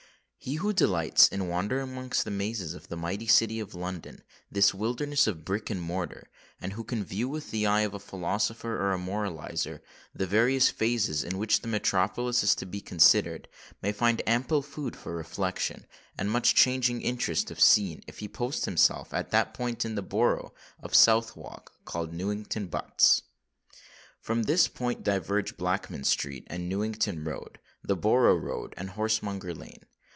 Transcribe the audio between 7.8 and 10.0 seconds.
of a philosopher or a moralizer,